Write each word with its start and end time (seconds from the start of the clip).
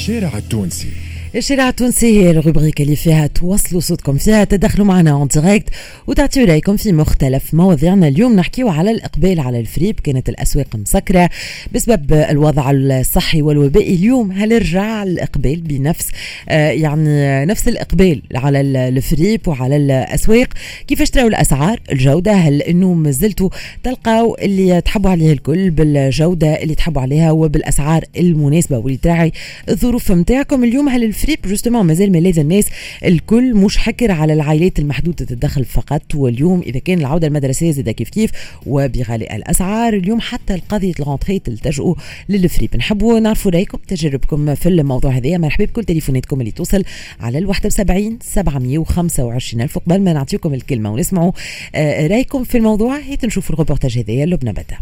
الشارع 0.00 0.38
التونسي. 0.38 1.09
الشارع 1.36 1.68
التونسي 1.68 2.06
هي 2.06 2.30
ال 2.30 2.36
rubrique 2.36 2.80
اللي 2.80 2.96
فيها 2.96 3.26
توصلوا 3.26 3.80
صوتكم 3.80 4.16
فيها 4.16 4.44
تدخلوا 4.44 4.86
معنا 4.86 5.10
en 5.10 5.26
direct 5.26 5.68
وتعطيوا 6.06 6.46
رايكم 6.46 6.76
في 6.76 6.92
مختلف 6.92 7.54
مواضيعنا. 7.54 8.08
اليوم 8.08 8.36
نحكيو 8.36 8.68
على 8.68 8.90
الإقبال 8.90 9.40
على 9.40 9.60
الفريب 9.60 10.00
كانت 10.00 10.28
الأسواق 10.28 10.66
مسكرة 10.76 11.30
بسبب 11.74 12.12
الوضع 12.12 12.70
الصحي 12.70 13.42
والوبائي. 13.42 13.94
اليوم 13.94 14.32
هل 14.32 14.52
رجع 14.52 15.02
الإقبال 15.02 15.60
بنفس 15.60 16.08
آه 16.48 16.70
يعني 16.70 17.44
نفس 17.44 17.68
الإقبال 17.68 18.22
على 18.34 18.60
الفريب 18.60 19.48
وعلى 19.48 19.76
الأسواق؟ 19.76 20.48
كيفاش 20.86 21.10
تراو 21.10 21.26
الأسعار؟ 21.26 21.80
الجودة؟ 21.92 22.32
هل 22.32 22.62
انه 22.62 22.92
مازلتوا 22.92 23.50
تلقاو 23.82 24.36
اللي 24.42 24.80
تحبوا 24.80 25.10
عليه 25.10 25.32
الكل 25.32 25.70
بالجودة 25.70 26.62
اللي 26.62 26.74
تحبوا 26.74 27.02
عليها 27.02 27.30
وبالأسعار 27.30 28.04
المناسبة؟ 28.16 28.78
واللي 28.78 28.98
تراعي 28.98 29.32
الظروف 29.68 30.12
نتاعكم 30.12 30.64
اليوم 30.64 30.88
هل 30.88 31.04
الفريب 31.20 31.38
justement 31.46 31.86
مازال 31.86 32.12
ملاذ 32.12 32.38
الناس 32.38 32.66
الكل 33.04 33.54
مش 33.54 33.78
حكر 33.78 34.10
على 34.10 34.32
العائلات 34.32 34.78
المحدودة 34.78 35.26
الدخل 35.30 35.64
فقط. 35.64 36.14
واليوم 36.14 36.60
إذا 36.60 36.78
كان 36.78 36.98
العودة 36.98 37.26
المدرسية 37.26 37.70
زاد 37.70 37.90
كيف 37.90 38.08
كيف 38.08 38.30
وبغلاء 38.66 39.36
الأسعار 39.36 39.94
اليوم 39.94 40.20
حتى 40.20 40.54
القضية 40.54 40.92
ال 41.00 41.05
rentrée 41.05 41.38
تلتجؤوا 41.38 41.94
للفريب 42.28 42.76
نحبوا 42.76 43.20
نعرفوا 43.20 43.50
رأيكم 43.50 43.78
تجربكم 43.88 44.54
في 44.54 44.68
الموضوع 44.68 45.10
هذا. 45.10 45.38
مرحبا 45.38 45.64
بكل 45.64 45.84
تليفوناتكم 45.84 46.40
اللي 46.40 46.50
توصل 46.50 46.84
على 47.20 47.38
ال 47.38 47.46
71 47.46 48.18
725 48.22 49.62
ألف. 49.62 49.78
قبل 49.78 50.00
ما 50.00 50.12
نعطيكم 50.12 50.54
الكلمة 50.54 50.92
ونسمعوا 50.92 51.32
آه، 51.74 52.06
رأيكم 52.06 52.44
في 52.44 52.58
الموضوع 52.58 52.98
هيت 52.98 53.24
نشوفوا 53.24 53.54
الروبورتاج 53.54 53.98
هذايا 53.98 54.26
لبنى 54.26 54.52
بدا 54.52 54.78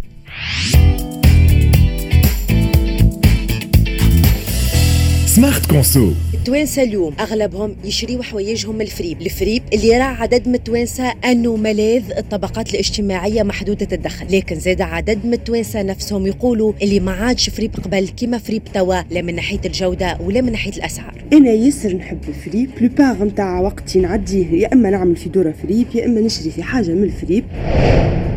Smart 5.38 5.66
Conso 5.66 6.12
التوانسة 6.48 6.82
اليوم. 6.82 7.14
أغلبهم 7.20 7.76
يشريوا 7.84 8.22
حوايجهم 8.22 8.80
الفريب. 8.80 9.20
الفريب 9.20 9.62
اللي 9.72 9.88
يرى 9.88 10.02
عدد 10.02 10.48
من 10.48 10.54
التوانسة 10.54 11.12
أنه 11.24 11.56
ملاذ 11.56 12.02
الطبقات 12.18 12.74
الاجتماعية 12.74 13.42
محدودة 13.42 13.88
الدخل. 13.92 14.36
لكن 14.36 14.60
زاد 14.60 14.80
عدد 14.80 15.26
من 15.26 15.32
التوانسة 15.32 15.82
نفسهم 15.82 16.26
يقولوا 16.26 16.72
اللي 16.82 17.00
ما 17.00 17.12
عادش 17.12 17.50
فريب 17.50 17.76
قبل 17.84 18.08
كما 18.16 18.38
فريب 18.38 18.62
توا 18.74 19.02
لا 19.10 19.22
من 19.22 19.34
ناحية 19.34 19.60
الجودة 19.64 20.18
ولا 20.20 20.40
من 20.40 20.52
ناحية 20.52 20.72
الأسعار. 20.72 21.24
أنا 21.32 21.50
ياسر 21.50 21.96
نحب 21.96 22.20
الفريب. 22.28 22.70
plupart 22.80 23.24
نتاع 23.24 23.60
وقتي 23.60 23.98
نعديه 23.98 24.52
يا 24.52 24.72
أما 24.72 24.90
نعمل 24.90 25.16
في 25.16 25.28
دورة 25.28 25.54
فريب 25.62 25.86
يا 25.94 26.06
أما 26.06 26.20
نشري 26.20 26.50
في 26.50 26.62
حاجة 26.62 26.90
من 26.90 27.04
الفريب. 27.04 27.44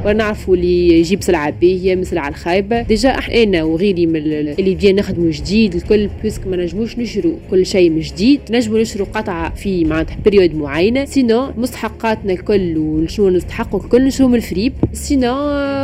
ونعرفوا 0.06 0.56
اللي 0.56 1.00
يجيب 1.00 1.24
سلعه 1.24 1.50
باهيه 1.62 1.96
من 1.96 2.04
سلعه 2.04 2.30
الخايبه 2.30 2.82
déjà 2.82 3.10
أنا 3.10 3.64
وغيري 3.64 4.06
من 4.06 4.16
ال- 4.16 4.60
اللي 4.60 4.76
بدينا 4.76 5.02
نخدموا 5.02 5.32
جديد 5.32 5.76
الكل 5.76 6.10
puisque 6.24 6.48
ما 6.48 6.58
نجموش 6.58 6.98
نشروا 6.98 7.34
كل 7.52 7.66
شيء 7.66 7.90
من 7.90 8.00
جديد. 8.00 8.40
نجموا 8.52 8.80
نشروا 8.80 9.08
قطعة 9.14 9.56
في 9.56 9.86
معناتها 9.86 10.18
période 10.26 10.56
معينة. 10.56 11.06
sinon 11.06 11.52
مستحقاتنا 11.58 12.34
الكل 12.34 12.78
وشنو 12.78 13.30
نستحقوا 13.30 13.80
الكل 13.80 14.06
نشروا 14.06 14.30
من 14.30 14.36
الفريب. 14.36 14.74
sinon 14.94 15.34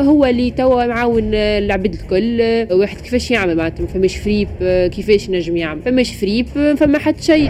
هو 0.09 0.25
اللي 0.25 0.51
توا 0.51 0.85
معاون 0.85 1.33
العباد 1.33 1.93
الكل. 1.93 2.41
واحد 2.79 2.97
كيفاش 3.01 3.31
يعمل؟ 3.31 3.55
معناتها 3.57 3.81
ما 3.81 3.87
فماش 3.87 4.15
فريب 4.15 4.47
كيفاش 4.91 5.29
نجم 5.29 5.57
يعمل؟ 5.57 5.81
فماش 5.81 6.15
فريب 6.15 6.45
فما 6.77 6.97
حد 6.99 7.21
شيء. 7.21 7.49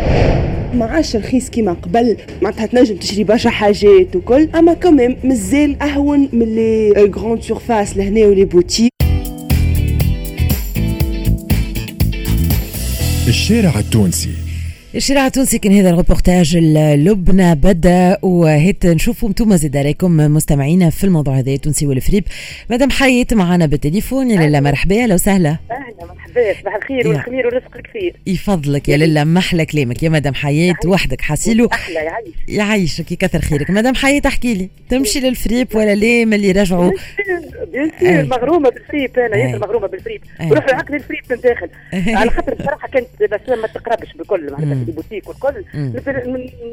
ما 0.73 0.85
عادش 0.85 1.15
رخيص 1.15 1.49
كيما 1.49 1.73
قبل. 1.73 2.17
معناتها 2.41 2.65
تنجم 2.65 2.95
تشري 2.95 3.23
برشا 3.23 3.49
حاجات 3.49 4.15
وكل. 4.15 4.49
أما 4.55 4.73
كمان 4.73 5.17
مازال 5.23 5.81
أهون 5.81 6.29
من 6.33 6.55
لي 6.55 6.91
grandes 7.16 7.41
surfaces 7.41 7.97
لهنا 7.97 8.25
ولي 8.25 8.45
boutiques 8.45 8.91
الشارع 13.27 13.79
التونسي. 13.79 14.46
الشارع 14.95 15.25
التونسي 15.25 15.59
كان 15.59 15.73
هذا 15.73 15.89
الروبورتاج 15.89 16.57
لبنى 16.57 17.55
بدأ 17.55 18.17
وهيت 18.21 18.86
نشوفوا 18.86 19.30
أنتم 19.30 19.55
زاد 19.55 19.77
عليكم 19.77 20.17
مستمعينا 20.17 20.89
في 20.89 21.03
الموضوع 21.03 21.37
هذا 21.39 21.52
التونسي 21.52 21.87
والفريب. 21.87 22.23
مدام 22.70 22.89
حياة 22.89 23.25
معنا 23.31 23.65
بالتليفون 23.65 24.31
يا 24.31 24.36
لاله 24.39 24.59
مرحبا 24.59 25.03
أهلا 25.03 25.14
وسهلا. 25.14 25.58
أهلا 25.71 26.14
مرحبا 26.14 26.61
صباح 26.61 26.75
الخير 26.75 27.08
والخمير 27.08 27.45
والرزق 27.45 27.75
الكثير 27.75 28.15
يفضلك 28.27 28.89
يا 28.89 28.98
لاله 28.98 29.23
محلى 29.23 29.65
كلامك 29.65 30.03
يا 30.03 30.09
مدام 30.09 30.33
حياة 30.33 30.75
وحدك 30.86 31.21
حاسيلو. 31.21 31.65
أحلى 31.73 31.95
يعيش 31.95 32.36
يعيشك 32.48 33.11
يكثر 33.11 33.42
خيرك. 33.42 33.69
مدام 33.69 33.95
حياة 33.95 34.21
احكي 34.25 34.54
لي 34.54 34.69
تمشي 34.89 35.19
للفريب 35.19 35.67
ولا 35.75 35.95
ليه 35.95 36.25
من 36.25 36.33
اللي 36.33 36.52
رجعوا 36.52 36.92
Bien 37.71 37.92
sûr 37.99 38.25
مغرومة 38.25 38.69
بالفريب 38.69 39.19
أنا. 39.19 39.37
ياسر 39.37 39.59
مغرومة 39.59 39.87
بالفريب. 39.87 40.21
نروح 40.42 40.65
العقد 40.65 40.93
الفريب 40.93 41.21
من 41.31 41.37
داخل. 41.37 41.69
على 42.17 42.30
خاطر 42.30 42.54
بصراحة 42.54 42.87
كانت 42.87 43.08
بس 43.21 43.49
ما 43.49 43.67
تقربش 43.67 44.14
بكل 44.19 44.52
معناتها. 44.52 44.77
البوتيك 44.88 45.30
والكل. 45.30 45.64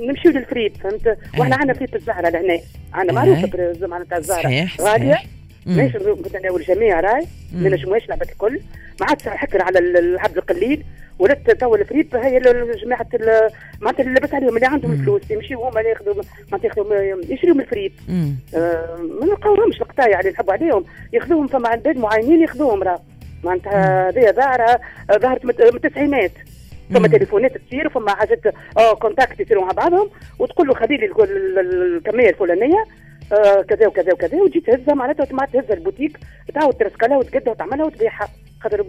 نمشيو 0.08 0.32
للفريب 0.32 0.76
فهمت؟ 0.76 1.18
وإحنا 1.38 1.56
عندنا 1.56 1.74
فريب 1.74 1.94
الزهرة 1.94 2.28
لهنا 2.28 2.58
عندنا 2.94 3.22
أي. 3.22 3.28
معروفة 3.30 3.86
معناتها 3.86 4.18
الزهرة. 4.18 4.68
غالية. 4.80 5.18
ماشي 5.66 5.98
نتناول 5.98 6.60
الجميع 6.60 7.00
راي. 7.00 7.26
ما 7.52 7.68
نجموش 7.68 8.08
لعبة 8.08 8.26
الكل. 8.32 8.60
ما 9.00 9.06
عادش 9.06 9.28
حكر 9.28 9.62
على 9.62 9.78
ال- 9.78 9.96
العبد 9.96 10.36
القليل. 10.36 10.84
ولات 11.18 11.50
تو 11.50 11.74
الفريب 11.74 12.16
هي 12.16 12.38
جماعة 12.84 13.06
معناتها 13.80 14.02
اللي 14.02 14.14
لبس 14.14 14.34
عليهم 14.34 14.56
اللي 14.56 14.66
عندهم 14.66 14.90
مم. 14.90 15.02
فلوس 15.02 15.30
يمشيو 15.30 15.64
هما 15.64 15.80
ياخذوا 15.80 16.14
معناتها 16.52 16.68
ياخذوا 16.68 17.22
يشريوا 17.34 17.54
من 17.54 17.60
الفريب. 17.60 17.92
آه، 18.54 18.96
ما 19.20 19.26
نلقاوهمش 19.26 19.80
القطايع 19.82 20.20
اللي 20.20 20.30
نحبوا 20.30 20.52
عليهم. 20.52 20.84
ياخذوهم 21.12 21.46
فما 21.46 21.68
عباد 21.68 21.96
معينين 21.96 22.40
ياخذوهم 22.42 22.82
راه. 22.82 23.00
معناتها 23.44 24.08
هذه 24.08 24.32
ظاهره 24.32 24.80
آه، 25.10 25.16
ظهرت 25.18 25.44
من 25.44 25.54
من 25.60 25.76
التسعينات. 25.76 26.32
فما 26.90 27.08
تليفونات 27.08 27.58
تصير 27.58 27.86
وفما 27.86 28.14
حاجات 28.14 28.40
آه 28.78 28.94
contact 28.94 29.40
يصيروا 29.40 29.64
مع 29.64 29.72
بعضهم 29.72 30.10
وتقول 30.38 30.68
له 30.68 30.74
خذي 30.74 30.96
لي 30.96 31.06
ال- 31.06 31.58
ال- 31.58 31.96
الكميه 31.96 32.28
الفلانية 32.28 32.84
آه 33.32 33.62
كذا 33.62 33.86
وكذا 33.86 34.12
وكذا 34.12 34.40
وتجي 34.42 34.60
تهزها 34.60 34.94
معناتها 34.94 35.26
ما 35.32 35.46
تهز 35.46 35.70
البوتيك 35.70 36.18
تعاود 36.54 36.74
ترسكلها 36.74 37.16
وتقدها 37.16 37.50
وتعملها 37.52 37.86
وتبيعها. 37.86 38.28
خاطر 38.64 38.84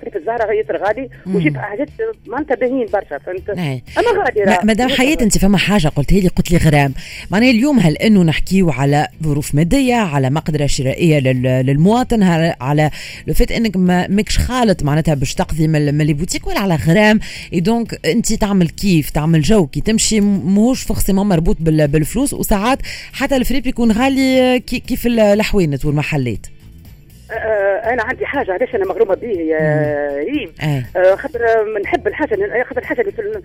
فريب 0.00 0.16
الزهرة 0.16 0.52
ياسر 0.52 0.76
غالي. 0.86 1.08
ويجيب 1.26 1.56
حاجات 1.56 1.88
معناتها 2.26 2.54
باهيين 2.54 2.86
برشا 2.92 3.18
فهمت 3.18 3.50
أي. 3.50 3.82
أما 3.98 4.12
ما- 4.12 4.52
راه. 4.52 4.64
مدام 4.64 4.88
حياة 4.88 5.16
أنت 5.20 5.38
فما 5.38 5.58
حاجة 5.58 5.88
قلتها 5.88 6.20
لي 6.20 6.28
قلت 6.28 6.50
لي 6.50 6.56
غرام 6.56 6.94
معناها 7.30 7.50
اليوم 7.50 7.78
هل 7.80 7.96
إنه 7.96 8.22
نحكيو 8.22 8.70
على 8.70 9.08
ظروف 9.22 9.54
مادية 9.54 9.94
على 9.94 10.30
مقدرة 10.30 10.66
شرائية 10.66 11.18
لل- 11.18 11.66
للمواطن 11.66 12.22
على 12.60 12.90
لو 13.26 13.34
فات 13.34 13.52
إنك 13.52 13.76
ما 13.76 14.06
ماكش 14.08 14.38
خالط 14.38 14.82
معناتها 14.82 15.14
باش 15.14 15.34
تقضي 15.34 15.68
من 15.68 15.98
les 15.98 16.12
boutiques 16.12 16.46
ولا 16.46 16.60
على 16.60 16.74
غرام 16.74 17.20
اي 17.52 17.60
donc 17.60 18.06
أنت 18.06 18.32
تعمل 18.32 18.68
كيف 18.68 19.10
تعمل 19.10 19.40
جو 19.42 19.66
كي 19.66 19.80
تمشي 19.80 20.20
م- 20.20 20.54
ماهوش 20.54 20.82
forcément 20.82 21.28
مربوط 21.28 21.56
بال- 21.60 21.88
بالفلوس 21.88 22.32
وساعات 22.34 22.78
حتى 23.12 23.36
الفريب 23.36 23.66
يكون 23.66 23.92
غالي 23.92 24.60
كي- 24.60 24.78
كيف 24.80 25.06
ال- 25.06 25.20
الحوانت 25.20 25.84
والمحلات 25.84 26.46
آه 27.32 27.92
أنا 27.92 28.02
عندي 28.02 28.26
حاجة 28.26 28.52
علاش 28.52 28.74
أنا 28.74 28.84
مغرومة 28.86 29.14
به 29.14 29.28
يا 29.28 30.08
ريم؟ 30.16 30.52
اي 30.62 30.82
آه، 30.96 31.14
خاطر 31.14 31.40
نحب 31.84 32.06
الحاجة 32.06 32.64
خاطر 32.68 32.78
الحاجة 32.80 33.00
اللي 33.00 33.12
في, 33.12 33.42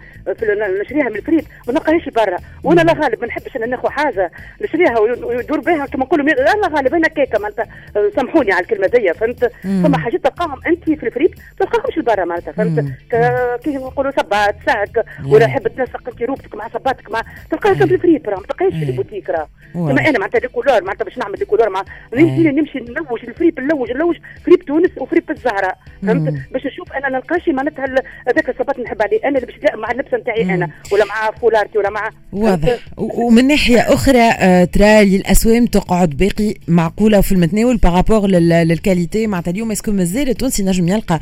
نشريها 0.82 1.10
من 1.10 1.16
الفريب 1.16 1.44
ما 1.68 1.74
نلقاهاش 1.74 2.10
برا 2.10 2.38
وأنا 2.64 2.82
لا 2.82 2.94
غالب 2.94 3.22
ما 3.22 3.28
نحبش 3.28 3.56
أنا 3.56 3.66
ناخذ 3.66 3.90
حاجة 3.90 4.32
نشريها 4.62 5.00
وي- 5.00 5.24
ويدور 5.24 5.60
بها 5.60 5.86
كما 5.86 6.06
نقولوا 6.06 6.26
لا 6.26 6.34
لا 6.62 6.68
غالب 6.68 6.94
أنا 6.96 7.08
هكاكة 7.08 7.40
معناتها. 7.40 7.68
آه، 7.98 8.12
سامحوني 8.16 8.52
على 8.52 8.62
الكلمة 8.64 8.88
دي 8.88 9.14
فهمت. 9.14 9.52
فما 9.64 9.98
حاجات 9.98 10.24
تلقاهم 10.24 10.60
أنت 10.68 10.84
في 10.84 11.06
الفريب 11.06 11.32
ما 11.60 11.66
تلقاهمش 11.66 12.00
برا 12.00 12.26
معناتها 12.26 12.52
فهمت؟ 12.52 12.80
مم. 12.80 12.94
ك- 13.12 13.60
كيف 13.64 13.76
نقولوا 13.76 14.12
سبات 14.12 14.56
sac 14.66 15.06
ولا 15.30 15.48
حب 15.48 15.68
تنسق 15.68 16.10
انت 16.10 16.22
روبتك 16.22 16.56
مع 16.56 16.70
سباتك 16.70 17.12
مع 17.12 17.22
تلقاها 17.52 17.74
في 17.74 17.84
الفريب 17.84 18.30
راه 18.30 18.36
ما 18.40 18.46
تلقاهاش 18.48 18.74
في 18.74 18.80
أي. 18.86 18.90
البوتيك 18.90 19.30
راه. 19.30 19.48
أنا 19.76 20.20
معناتها 20.20 20.40
des 20.40 20.52
couleurs 20.52 20.84
معناتها 20.84 21.06
باش 21.06 21.18
نعمل 21.18 21.36
des 21.36 21.45
couleurs 21.45 21.70
مع. 21.70 21.84
نمشي 22.14 22.44
نمشي 22.44 22.80
نلوج 22.80 23.20
الفريب 23.28 23.60
نلوج 23.76 23.92
نلوج 23.92 24.16
فريب 24.46 24.60
تونس 24.66 24.90
وفريب 24.98 25.24
الزهراء 25.32 25.78
فهمت. 26.02 26.34
باش 26.54 26.66
نشوف 26.66 26.94
أنا 26.94 27.10
نلقاش 27.10 27.50
معناتها 27.50 27.86
هذاك 28.28 28.50
الصباط 28.50 28.80
نحب 28.80 29.02
عليه. 29.02 29.20
أنا 29.26 29.38
اللي 29.40 29.46
باش 29.48 29.56
مع 29.80 29.92
اللبسه 29.92 30.18
نتاعي. 30.18 30.42
أنا 30.54 30.70
ولا 30.92 31.06
مع 31.06 31.32
فولارتي 31.42 31.78
ولا 31.78 31.90
مع 31.90 32.10
واضح. 32.32 32.76
ومن 32.98 33.48
ناحية 33.48 33.80
أخرى 33.80 34.22
آه، 34.40 34.64
ترى 34.64 35.02
الأسوام 35.02 35.66
تقعد 35.66 36.10
باقي 36.10 36.54
معقولة 36.68 37.22
في 37.22 37.32
المتناول 37.32 37.78
par 37.78 37.93
rapport 37.93 38.28
لل 38.28 38.50
qualité 38.50 39.28
معناتها 39.28 39.52
اليوم. 39.52 39.72
est-ce 39.72 39.85
que 39.85 39.92
مازال 39.92 40.30
التونسي 40.30 40.64
نجم 40.64 40.88
يلقى 40.88 41.20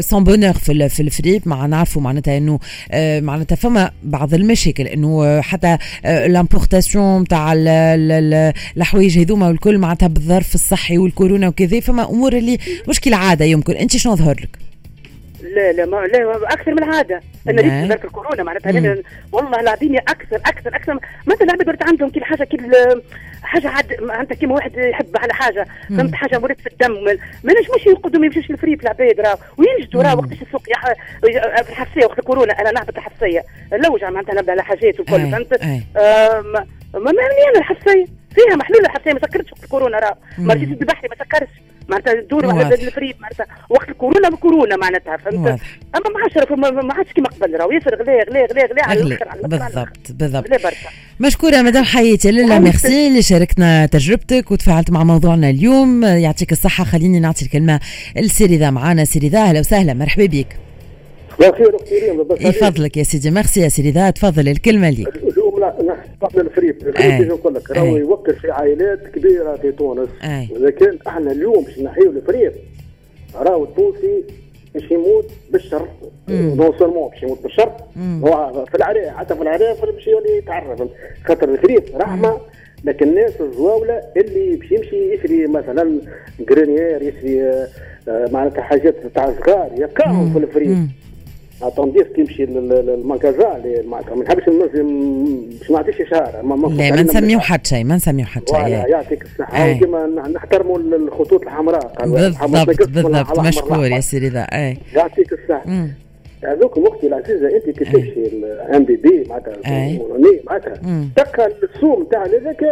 son 0.00 0.24
bonheur 0.24 0.52
في 0.52 0.72
ال- 0.72 0.90
في 0.90 1.00
الفريب 1.00 1.42
مع 1.46 1.66
نعرفوا 1.66 2.02
معناتها 2.02 2.36
إنه 2.38 2.58
آه، 2.90 3.20
معناتها 3.20 3.56
فما 3.56 3.90
بعض 4.02 4.34
المشاكل 4.34 4.86
إنه 4.86 5.24
آه، 5.26 5.40
حتى 5.40 5.78
l'importation 6.04 7.24
تاع 7.24 7.52
ال- 7.52 7.68
ال- 7.68 8.12
ال- 8.12 8.52
الحوايج 8.76 9.18
هذوما 9.18 9.48
والكل 9.48 9.78
معناتها 9.78 10.06
بالظرف 10.06 10.54
الصحي 10.54 10.98
والكورونا 10.98 11.48
وكذا. 11.48 11.65
فما 11.66 12.10
امور 12.10 12.32
اللي 12.32 12.58
مش 12.88 13.00
كالعاده 13.00 13.44
يمكن 13.44 13.72
انت 13.72 13.96
شنو 13.96 14.16
ظهر 14.16 14.36
لك؟ 14.42 14.66
لا 15.42 15.72
لا 15.72 15.86
ما 15.86 15.96
لا 15.96 16.52
أكثر 16.52 16.70
من 16.70 16.82
العاده 16.82 17.20
أنا 17.48 17.62
نعم. 17.62 17.80
ريت 17.80 17.90
ذاك 17.90 18.04
الكورونا 18.04 18.42
معناتها 18.42 18.96
والله 19.32 19.60
العظيم 19.60 19.96
أكثر 19.96 20.36
أكثر 20.36 20.76
أكثر 20.76 20.98
مثلا 21.26 21.42
العباد 21.42 21.68
ولات 21.68 21.82
عندهم 21.82 22.10
كل 22.10 22.24
حاجة 22.24 22.44
كل 22.44 22.72
حاجة 23.42 23.68
عاد 23.68 24.02
معناتها 24.02 24.34
كيما 24.34 24.54
واحد 24.54 24.76
يحب 24.76 25.16
على 25.16 25.34
حاجة 25.34 25.66
فهمت 25.88 26.14
حاجة 26.14 26.38
مريت 26.38 26.60
في 26.60 26.66
الدم 26.66 27.04
ما 27.44 27.52
نجموش 27.60 27.86
يقعدوا 27.86 28.20
ما 28.20 28.26
يمشوش 28.26 28.50
الفريق 28.50 28.78
العباد 28.82 29.20
راه 29.20 29.38
وينجدوا 29.56 30.02
راه 30.02 30.16
وقتاش 30.16 30.42
السوق. 30.42 30.62
في 31.64 31.70
الحفصيه 31.70 32.06
وقت 32.06 32.18
الكورونا 32.18 32.52
أنا 32.52 32.70
نهبط 32.70 32.96
الحفصيه 32.96 33.44
اللوجه 33.72 34.10
معناتها 34.10 34.34
نبدا 34.34 34.52
على 34.52 34.62
حاجات 34.62 35.00
أي، 35.00 35.04
فهمت. 35.04 35.60
آه، 35.96 36.40
ما 36.40 36.66
ما 36.94 37.12
معنيه 37.12 37.58
الحفصيه 37.58 38.06
فيها 38.36 38.56
محلول 38.56 38.80
الحفصيه 38.84 39.12
ما 39.12 39.18
سكرتش 39.20 39.52
وقت 39.52 39.64
الكورونا 39.64 39.98
راه. 39.98 40.16
ما 40.38 40.54
رجيت 40.54 40.68
البحري 40.82 41.08
ما 41.08 41.24
سكرش 41.24 41.48
معناتها 41.88 42.12
الدور 42.12 42.46
واضح. 42.46 42.56
معناتها 42.56 42.86
الفريق 42.86 43.16
معناتها 43.20 43.46
وقت 43.70 43.88
الكورونا 43.88 44.28
بكورونا 44.28 44.76
معناتها 44.76 45.16
فهمت؟ 45.16 45.34
واضح. 45.34 45.60
أما 45.96 46.04
ما 46.14 46.20
عادش 46.22 46.50
ما- 46.50 46.82
ما 46.82 46.94
عادش 46.94 47.12
كيما 47.12 47.28
قبل 47.28 47.54
راه 47.56 47.68
ياسر 47.74 47.94
غلا 48.02 48.12
غلا 48.30 48.46
غلا 48.46 48.66
غلا 48.66 48.84
على 48.84 49.00
الأخر 49.02 49.28
على 49.28 49.40
على. 49.40 49.86
بالضبط 50.08 50.10
بالضبط. 50.10 50.46
مشكورة 51.20 51.62
مدام 51.62 51.84
حياتي 51.84 52.28
عاوزت- 52.28 52.52
ميرسي 52.62 53.08
اللي 53.08 53.22
شاركنا 53.22 53.86
تجربتك 53.86 54.50
وتفاعلت 54.50 54.90
مع 54.90 55.04
موضوعنا 55.04 55.50
اليوم. 55.50 56.04
يعطيك 56.04 56.52
الصحة. 56.52 56.84
خليني 56.84 57.20
نعطي 57.20 57.44
الكلمة 57.44 57.80
لسيريذا 58.16 58.70
معنا 58.70 59.04
سيريذا 59.04 59.38
أهلا 59.38 59.60
وسهلا 59.60 59.94
مرحبا 59.94 60.26
بك. 60.26 60.46
لا 61.40 61.52
خير 61.56 61.76
أختي 61.76 62.48
يفضلك 62.48 62.96
يا 62.96 63.02
سيدي. 63.02 63.30
ميرسي 63.30 63.60
يا 63.60 63.68
سيريذا 63.68 64.10
تفضل 64.10 64.48
الكلمة 64.48 64.90
ليك 64.90 65.08
لا 65.58 65.74
نحن 65.82 66.08
قبل 66.20 66.40
الفريب. 66.40 66.76
الفريب 66.86 67.34
نقول 67.34 67.54
لك 67.54 67.70
راهو. 67.70 67.96
يوكل 67.96 68.34
في 68.34 68.50
عائلات 68.50 69.06
كبيرة 69.06 69.56
في 69.56 69.72
تونس. 69.72 70.08
اذا 70.56 70.70
كان 70.70 70.98
إحنا 71.06 71.32
اليوم 71.32 71.64
باش 71.64 71.78
نحيو 71.78 72.10
الفريب 72.10 72.52
راهو 73.34 73.64
التونسي 73.64 74.24
باش 74.74 74.90
يموت 74.90 75.30
بالشر. 75.50 75.88
non 76.28 76.72
seulement 76.78 77.10
باش 77.10 77.22
يموت 77.22 77.42
بالشر 77.42 77.72
هو 77.98 78.64
في 78.64 78.74
العراء 78.74 79.10
حتى 79.10 79.34
في 79.34 79.42
العراء 79.42 79.92
باش 79.92 80.06
يولي 80.06 80.36
يتعرف. 80.38 80.82
خاطر 81.24 81.48
الفريب 81.48 81.96
رحمة 81.96 82.40
لكن 82.84 83.08
الناس 83.08 83.40
الزواوله 83.40 84.02
اللي 84.16 84.56
باش 84.56 84.72
يمشي 84.72 85.12
يشري 85.14 85.46
مثلا 85.46 86.00
جرينيير 86.40 87.02
يشري 87.02 87.42
آه، 87.42 87.68
معناتها 88.08 88.62
حاجات 88.62 88.94
تاع 89.14 89.32
صغار 89.32 89.70
يكاهم 89.78 90.32
في 90.32 90.38
الفريق. 90.38 90.76
اتونديس 91.62 92.06
للمكازا 92.18 93.56
اللي 93.56 93.82
معناتها 93.88 94.14
ما 94.14 94.24
نحبش 94.24 94.44
باش 94.44 94.80
ما 95.70 95.76
نعطيش 95.76 96.00
اشاره 96.00 96.30
لا 96.30 96.42
ما 96.42 97.02
نسميو 97.02 97.40
حد 97.40 97.66
شيء 97.66 97.84
ما 97.84 97.96
نسميو 97.96 98.26
حد 98.26 98.42
شيء. 98.48 98.58
يعطيك 98.58 99.22
الصحة. 99.22 99.64
أي. 99.64 99.74
وديما 99.74 100.06
نحترموا 100.06 100.78
الخطوط 100.78 101.42
الحمراء. 101.42 102.06
بالضبط 102.06 102.88
بالضبط. 102.88 103.40
مشكور 103.40 103.86
يا. 103.86 104.00
سيريذا 104.00 104.40
أي. 104.40 104.76
يعطيك 104.94 105.32
الصحة. 105.32 105.62
مم. 105.66 105.90
هذوك 106.44 106.78
أختي 106.78 107.06
العزيزة 107.06 107.56
أنت 107.56 107.78
كي 107.78 107.84
تمشي 107.84 108.26
الام 108.26 108.84
بي 108.84 108.96
بي 108.96 109.24
معناتها 109.28 109.56
معناتها. 110.46 110.74
تلقى 111.16 111.52
السوم 111.62 112.04
تاع 112.10 112.24
هذاك 112.24 112.62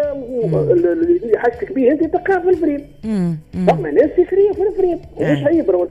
اللي 0.71 1.39
حاجتك 1.39 1.73
به 1.73 1.91
أنت 1.91 2.05
تلقاه 2.05 2.39
في 2.39 2.49
الفريب 2.49 2.87
في 3.55 4.23
الفريب 4.69 5.67
راهو 5.71 5.87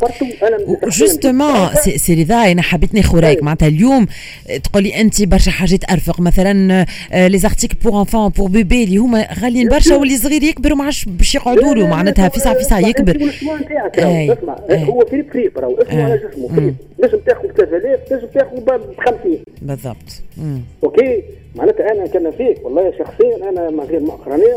partout 0.00 0.26
أنا 0.42 0.78
justement 0.84 2.60
حبيت 2.60 2.94
ناخذ 2.94 3.20
رأيك 3.20 3.42
معناتها 3.42 3.68
اليوم. 3.68 4.06
تقولي 4.64 5.00
أنت 5.00 5.22
برشا 5.22 5.50
حاجات 5.50 5.90
أرفق. 5.90 6.20
مثلا 6.20 6.86
les 7.12 7.38
articles 7.38 7.76
pour 7.84 8.00
enfants 8.00 8.28
pour 8.28 8.48
bébés 8.48 8.84
اللي 8.84 8.96
هما 8.96 9.28
غاليين 9.42 9.68
برشا 9.68 9.96
واللي 9.96 10.16
صغير 10.16 10.42
يكبر 10.42 10.72
وما 10.72 10.84
عادش 10.84 11.04
باش 11.04 11.34
يقعدوا 11.34 11.74
له. 11.74 11.86
معناتها 11.86 12.28
في 12.28 12.40
ساعه 12.40 12.54
في 12.54 12.64
ساعه 12.64 12.88
يكبر. 12.88 13.16
اسمع. 13.16 14.56
هو 14.70 15.06
فريب 15.10 15.32
فريب 15.32 15.58
راهو. 15.58 15.74
اسمه 15.74 16.04
على 16.04 16.16
جسمه 16.18 16.74
لازم 16.98 17.18
تاخذ 17.26 17.48
3000 17.56 18.00
لازم 18.10 18.26
تاخذ 18.26 18.60
ب 18.60 18.70
50 18.98 19.38
بالضبط. 19.62 20.22
أوكي؟ 20.84 21.22
معناتها 21.54 21.92
أنا 21.92 22.06
كان 22.06 22.30
فيك 22.30 22.64
والله 22.64 22.92
شخصيا 22.98 23.48
أنا 23.50 23.70
من 23.70 23.80
غير 23.80 24.00
مؤخرانية 24.00 24.56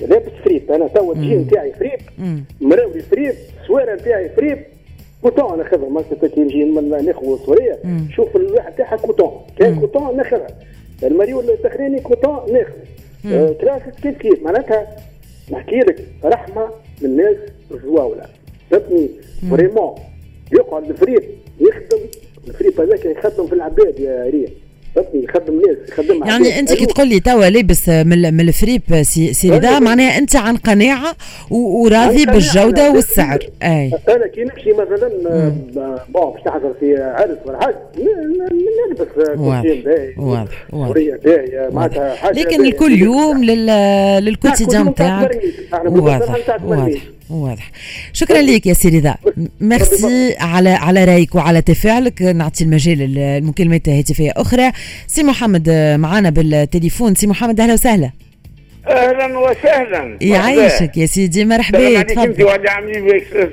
لابس 0.00 0.32
فريب 0.44 0.72
أنا 0.72 0.88
توا 0.88 1.14
الجين 1.14 1.38
نتاعي 1.40 1.72
فريب 1.72 2.00
مم. 2.18 2.44
مراولي 2.60 3.00
فريب 3.00 3.34
السويره 3.62 3.94
نتاعي 3.94 4.28
فريب. 4.28 4.58
كوتون 5.22 5.52
أنا 5.52 5.64
خذها 5.64 5.88
مثلا 5.88 6.28
كي 6.28 6.40
نجي 6.40 6.64
ناخذ 6.64 7.44
سوريه 7.46 7.78
مم. 7.84 8.08
شوف 8.16 8.36
الواحد 8.36 8.72
تاعها 8.74 8.96
كوتون. 8.96 9.40
كان 9.58 9.80
كوتون 9.80 10.16
ناخذها 10.16 10.46
المريول 11.02 11.50
التخريني 11.50 12.00
كوتون 12.00 12.52
ناخذ 12.52 12.72
آه، 13.26 13.52
كلاسيك 13.60 13.94
كيف 14.02 14.18
كيف؟ 14.18 14.42
معناتها 14.42 14.96
نحكي 15.50 15.76
لك 15.78 16.04
رحمة 16.24 16.68
من 17.02 17.08
الناس 17.10 17.36
الزواوله 17.70 18.22
فهمتني؟ 18.70 19.08
فريمون. 19.50 19.94
يقعد 20.52 20.90
الفريب 20.90 21.22
يخدم. 21.60 21.98
الفريب 22.48 22.80
هذاك 22.80 23.04
يخدم 23.04 23.46
في 23.46 23.52
العباد 23.52 23.98
يا 24.00 24.24
ريم. 24.24 24.48
يخدم 25.14 25.54
ناس 25.66 25.76
يخدم 25.88 26.24
يعني. 26.26 26.58
انت 26.58 26.72
كي 26.72 26.78
أيوه. 26.80 26.92
تقول 26.92 27.08
لي 27.08 27.20
توا 27.20 27.48
لابس 27.48 27.88
من 27.88 28.34
من 28.34 28.40
الفريب 28.48 28.82
سي- 29.02 29.32
سيريذا 29.32 29.68
أيوه. 29.68 29.80
معناها 29.80 30.18
انت 30.18 30.36
عن 30.36 30.56
قناعة 30.56 31.16
وراضي 31.50 32.26
بالجودة. 32.26 32.90
والسعر 32.90 33.38
أي 33.62 33.92
أنا 34.08 34.26
كي 34.26 34.44
نمشي 34.44 34.72
مثلا 34.72 35.10
آه، 35.30 35.52
bon 36.08 36.32
باش 36.32 36.46
نحضر 36.46 36.72
في 36.80 36.96
عرس 37.02 37.38
ولا 37.46 37.60
حاجة 37.60 37.76
نلبس 37.98 39.28
آه،. 39.28 39.34
costume 39.34 39.82
باهي 39.84 40.14
واضح. 40.18 40.66
واضح. 40.72 41.72
معناتها 41.72 42.14
حاجة 42.14 42.40
لكن. 42.40 42.64
الكل 42.66 42.92
يوم 43.02 43.44
لل... 43.44 43.66
لل 44.24 44.35
quotidien 44.35 44.84
نتاعك 44.86 45.40
واضح. 45.84 46.36
واضح 46.64 47.00
واضح. 47.30 47.70
شكرا 48.12 48.42
لك 48.42 48.66
يا 48.66 48.74
سيدي 48.74 49.00
ذا. 49.00 49.16
ميرسي 49.60 50.36
على 50.40 50.70
على 50.70 51.04
رأيك 51.04 51.34
وعلى 51.34 51.62
تفاعلك. 51.62 52.22
نعطي 52.22 52.64
المجال 52.64 52.98
للمكالمات 52.98 53.88
هاتفيه 53.88 54.32
أخرى. 54.36 54.72
سي 55.06 55.22
محمد 55.22 55.70
معنا 55.98 56.30
بالتليفون. 56.30 57.14
سي 57.14 57.26
محمد 57.26 57.60
أهلا 57.60 57.72
وسهلا. 57.72 58.10
أهلا 58.88 59.38
وسهلا. 59.38 60.18
يعيشك 60.20 60.96
يا 60.96 61.06
سيدي. 61.06 61.44
مرحبا 61.44 62.02
تفضل. 62.02 62.46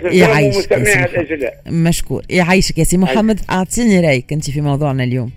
يعيشك 0.03 0.71
يا 0.71 1.51
مشكور. 1.67 2.23
يعيشك 2.29 2.77
يا 2.77 2.83
سي 2.83 2.97
محمد 2.97 3.39
أعطيني 3.49 3.99
رأيك 3.99 4.33
أنت 4.33 4.49
في 4.49 4.61
موضوعنا 4.61 5.03
اليوم. 5.03 5.31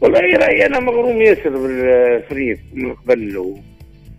والله 0.00 0.20
رأيي 0.20 0.66
أنا 0.66 0.80
مغروم 0.80 1.22
ياسر 1.22 1.50
بالفريب 1.50 2.58
من 2.74 2.92
قبل 2.92 3.54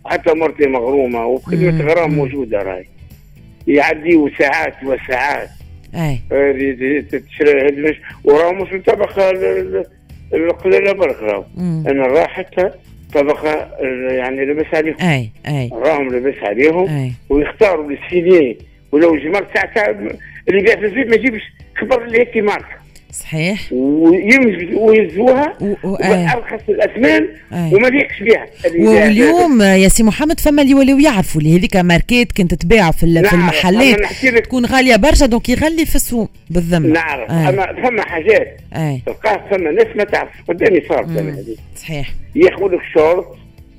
وحتى 0.06 0.34
مرتي 0.34 0.68
مغرومة 0.68 1.26
وخدمة 1.26 1.84
غرام 1.84 2.14
موجودة 2.14 2.58
راي 2.58 2.88
يعديوا 3.68 4.30
ساعات 4.40 4.74
وساعات. 4.84 5.50
أي. 5.96 6.20
تشري 7.02 7.98
وراهم 8.24 8.62
مش 8.62 8.74
من 8.74 8.82
طبقه 8.82 9.30
ال- 9.30 9.46
ال- 9.46 9.86
القليلة 10.34 10.92
برك. 10.92 11.46
أنا 11.88 12.08
راه 12.08 12.28
حتى 12.28 12.70
طبقه 13.14 13.70
يعني 14.12 14.46
لبس 14.46 14.66
عليهم. 14.74 14.96
أي 15.02 15.30
أي. 15.48 15.70
راهم 15.74 16.08
لبس 16.16 16.38
عليهم 16.44 16.88
أي. 16.90 17.12
ويختاروا 17.30 17.92
السينيه 17.92 18.56
ولو 18.92 19.16
جمال 19.16 19.54
تاع 19.54 19.66
تاع 19.66 19.90
اللي 19.90 20.60
يبيع 20.60 20.76
في 20.76 20.86
الزيت 20.86 21.08
ما 21.08 21.16
يجيبش. 21.16 21.42
خبر 21.82 22.04
اللي 22.06 22.20
هيك 22.20 22.38
ماركه 22.38 22.83
صحيح. 23.20 23.60
ويمز 23.72 24.74
ويزوها 24.74 25.54
و- 25.62 25.74
و- 25.84 25.96
آه. 25.96 26.34
ارخص 26.34 26.62
الاثمان 26.70 27.28
آه. 27.54 27.74
وما 27.74 27.88
ليقش 27.88 28.24
بها 28.24 28.46
واليوم 28.88 29.62
يا 29.62 29.88
سي 29.88 30.04
محمد 30.04 30.40
فما 30.40 30.62
اللي 30.62 30.74
ولاو 30.74 31.00
يعرفوا 31.00 31.42
اللي 31.42 31.58
هذيك 31.60 31.76
ماركات 31.76 32.32
كنت 32.32 32.54
تباع 32.54 32.92
في 32.92 33.04
ال- 33.04 33.26
في 33.26 33.34
المحلات. 33.34 34.00
تكون 34.44 34.66
غالية 34.66 34.96
برشا 34.96 35.26
donc 35.26 35.50
يغلي 35.50 35.86
في 35.86 35.96
السوق 35.96 36.30
بالذمة. 36.50 36.88
نعرف 36.88 37.32
آه. 37.32 37.50
أما 37.50 37.66
فما 37.84 38.02
حاجات. 38.06 38.58
اي 38.76 39.02
تلقاه 39.06 39.42
فما 39.52 39.72
ناس 39.72 39.88
ما 39.96 40.04
تعرف 40.04 40.30
قدامي 40.48 40.82
صارت 40.90 41.08
أنا 41.10 41.32
هذه. 41.34 41.56
صحيح. 41.76 42.10
ياخذ 42.36 42.64
لك 42.66 42.82
شورت 42.94 43.26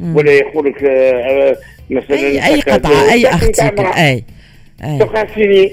ولا 0.00 0.32
ياخذ 0.32 0.60
لك 0.62 0.82
مثلا 1.90 2.16
اي 2.18 2.60
هكا 2.60 2.74
قطعة 2.74 3.12
أي 3.12 3.26
مرأة. 3.78 3.94
أي. 3.98 4.24
تلقاه 4.98 5.26
signé. 5.34 5.73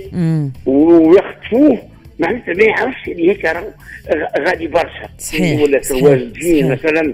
ويخطفوه 0.65 1.77
معناتها 2.21 2.53
ما 2.53 2.63
يعرفش 2.63 3.07
اللي 3.07 3.29
هيك 3.29 3.45
راهو 3.45 3.67
غ- 4.09 4.39
غالي 4.47 4.67
برشا 4.67 5.09
صحيح، 5.17 5.61
ولا 5.61 5.81
صحيح. 5.81 6.65
مثلا 6.65 7.13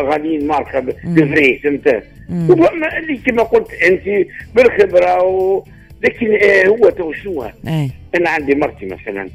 غاليين 0.00 0.46
ماركه 0.46 0.80
بفري 1.04 1.58
فهمت. 1.58 2.02
وفما 2.30 2.98
اللي 2.98 3.16
كما 3.16 3.42
قلت 3.42 3.72
أنت 3.72 4.26
بالخبرة 4.54 5.22
و... 5.22 5.64
لكن 6.02 6.38
آه 6.42 6.66
هو 6.66 6.90
تو 6.90 7.12
شنو 7.12 7.42
أنا 8.14 8.30
عندي 8.30 8.54
مرتي 8.54 8.86
مثلا. 8.86 9.28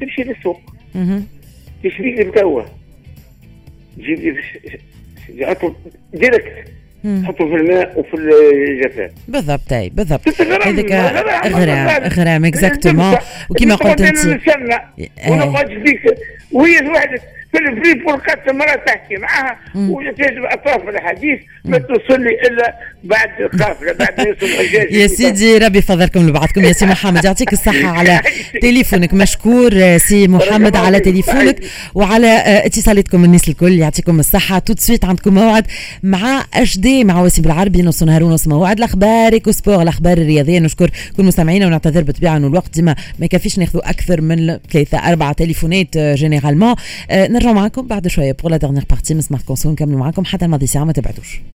تمشي 0.00 0.22
للسوق. 0.22 0.60
تشري 1.84 2.14
لي 2.14 2.24
توا 2.24 2.62
تجيب 3.96 4.18
لي 4.18 4.34
direct 6.14 6.44
مم. 6.46 6.85
تحطه 7.22 7.48
في 7.48 7.54
الماء 7.54 7.98
وفي 7.98 8.14
الجفاف. 8.14 9.10
بالضبط 9.28 9.72
أي 9.72 9.88
بالضبط. 9.88 10.40
هذيك 10.40 10.92
غرام، 11.46 11.88
غرام 12.18 12.44
exactement 12.44 13.16
وكما 13.50 13.74
قلت 13.74 14.00
أنت. 14.00 14.40
ونقعد 15.28 15.68
فيك. 15.68 16.18
وهي 16.52 16.90
وحدك 16.94 17.22
في 17.56 17.72
الفريق 17.72 18.08
ولقيت 18.08 18.48
المراه 18.48 18.74
تحكي 18.86 19.16
معها 19.16 19.58
وتجد 19.74 20.34
أطراف 20.44 20.88
الحديث 20.88 21.38
ما 21.64 21.78
توصل 21.78 22.20
لي 22.20 22.30
إلا 22.30 22.74
بعد 23.04 23.28
القافله 23.40 23.92
بعد 23.92 24.20
ما 24.20 24.24
يوصل 24.24 24.46
يا 24.90 25.06
سيدي 25.06 25.58
ربي 25.58 25.78
يفضلكم 25.78 26.28
لبعضكم. 26.28 26.64
يا 26.64 26.72
سي 26.72 26.86
محمد 26.96 27.24
يعطيك 27.24 27.52
الصحة 27.52 27.88
على 27.88 28.20
تليفونك. 28.62 29.14
مشكور 29.14 29.70
آه، 29.74 29.96
سي 29.98 30.28
محمد 30.28 30.76
على 30.76 31.00
تليفونك 31.00 31.60
وعلى 31.94 32.26
آه، 32.26 32.66
اتصالاتكم 32.66 33.24
الناس 33.24 33.48
الكل. 33.48 33.72
يعطيكم 33.78 34.20
الصحة. 34.20 34.58
تو 34.58 34.74
سويت 34.78 35.04
عندكم 35.04 35.34
موعد 35.34 35.66
مع 36.02 36.44
اش 36.54 36.78
دي 36.78 37.04
مع 37.04 37.22
وسيم 37.22 37.44
بالعربي 37.44 37.82
نص 37.82 38.02
نهار 38.02 38.22
ونص 38.24 38.48
موعد. 38.48 38.76
الأخبار 38.78 39.32
écho 39.32 39.50
sport 39.52 39.82
الأخبار 39.82 40.18
الرياضية. 40.18 40.58
نشكر 40.58 40.90
كل 41.16 41.22
مستمعينا 41.24 41.66
ونعتذر 41.66 42.02
بالطبيعة 42.02 42.36
انه 42.36 42.46
الوقت. 42.46 42.74
ديما 42.74 42.94
ما 43.18 43.24
يكفيش 43.26 43.58
ناخذوا 43.58 43.90
أكثر 43.90 44.20
من 44.20 44.58
ثلاثة 44.72 44.98
أربعة 44.98 45.32
تليفونات 45.32 45.98
généralement 45.98 46.74
نرجع 47.12 47.45
معكم 47.52 47.86
بعد 47.86 48.08
شوية. 48.08 48.36
la 48.44 48.56
dernière 48.56 48.84
partie 48.90 49.14
من 49.14 49.20
Smart 49.20 49.44
Conso 49.44 49.72
نكملوا 49.72 49.98
معكم 49.98 50.24
حتى 50.24 50.44
الماضي 50.44 50.66
ساعة 50.66 50.84
ما 50.84 50.92
تبعدوش. 50.92 51.40